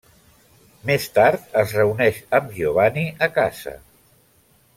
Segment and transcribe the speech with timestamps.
[0.89, 3.77] Més tard es reuneix amb Giovanni a casa.